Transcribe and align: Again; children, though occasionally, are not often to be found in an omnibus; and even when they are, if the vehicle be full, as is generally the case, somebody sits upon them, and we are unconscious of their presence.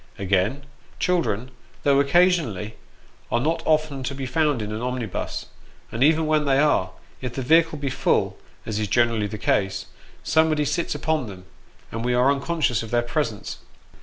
Again; 0.17 0.63
children, 0.97 1.51
though 1.83 1.99
occasionally, 1.99 2.75
are 3.31 3.39
not 3.39 3.61
often 3.67 4.01
to 4.05 4.15
be 4.15 4.25
found 4.25 4.59
in 4.63 4.71
an 4.71 4.81
omnibus; 4.81 5.45
and 5.91 6.03
even 6.03 6.25
when 6.25 6.45
they 6.45 6.57
are, 6.57 6.89
if 7.21 7.35
the 7.35 7.43
vehicle 7.43 7.77
be 7.77 7.91
full, 7.91 8.39
as 8.65 8.79
is 8.79 8.87
generally 8.87 9.27
the 9.27 9.37
case, 9.37 9.85
somebody 10.23 10.65
sits 10.65 10.95
upon 10.95 11.27
them, 11.27 11.45
and 11.91 12.03
we 12.03 12.15
are 12.15 12.31
unconscious 12.31 12.81
of 12.81 12.89
their 12.89 13.03
presence. 13.03 13.59